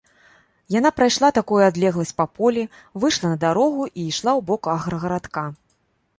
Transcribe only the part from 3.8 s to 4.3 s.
і ішла